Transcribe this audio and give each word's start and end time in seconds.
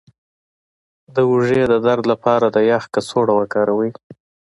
د 1.13 1.15
اوږې 1.29 1.63
د 1.71 1.73
درد 1.85 2.03
لپاره 2.11 2.45
د 2.49 2.57
یخ 2.71 2.83
کڅوړه 2.93 3.33
وکاروئ 3.35 3.91